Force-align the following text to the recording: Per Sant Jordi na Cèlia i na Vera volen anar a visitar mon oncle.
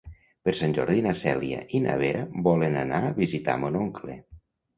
Per 0.47 0.53
Sant 0.59 0.71
Jordi 0.77 1.03
na 1.07 1.11
Cèlia 1.19 1.59
i 1.81 1.81
na 1.83 1.99
Vera 1.99 2.25
volen 2.49 2.79
anar 2.85 3.03
a 3.03 3.13
visitar 3.21 3.59
mon 3.67 3.79
oncle. 3.85 4.19